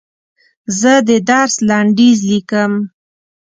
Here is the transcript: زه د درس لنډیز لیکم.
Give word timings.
زه 0.79 0.93
د 1.07 1.09
درس 1.29 1.53
لنډیز 1.69 2.19
لیکم. 2.31 2.71